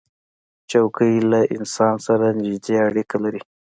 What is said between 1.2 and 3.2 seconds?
له انسان سره نزدې اړیکه